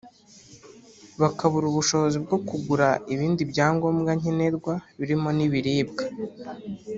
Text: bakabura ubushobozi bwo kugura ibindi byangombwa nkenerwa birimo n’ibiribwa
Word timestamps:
bakabura 1.21 1.65
ubushobozi 1.67 2.17
bwo 2.25 2.37
kugura 2.47 2.87
ibindi 3.13 3.41
byangombwa 3.51 4.11
nkenerwa 4.19 4.73
birimo 4.99 5.29
n’ibiribwa 5.37 6.03